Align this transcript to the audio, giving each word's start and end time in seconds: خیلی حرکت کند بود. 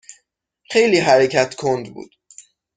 خیلی 0.71 0.99
حرکت 0.99 1.55
کند 1.55 1.93
بود. 1.93 2.11